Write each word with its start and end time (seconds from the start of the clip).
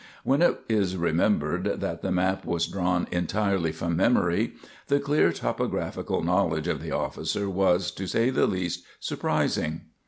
When 0.23 0.41
it 0.41 0.59
is 0.67 0.97
remembered 0.97 1.79
that 1.79 2.01
the 2.01 2.11
map 2.11 2.43
was 2.43 2.65
drawn 2.65 3.05
entirely 3.11 3.71
from 3.71 3.95
memory, 3.95 4.53
the 4.87 4.99
clear 4.99 5.31
topographical 5.31 6.23
knowledge 6.23 6.67
of 6.67 6.81
the 6.81 6.89
officer 6.89 7.47
was, 7.47 7.91
to 7.91 8.07
say 8.07 8.31
the 8.31 8.47
least, 8.47 8.83
surprising. 8.99 9.81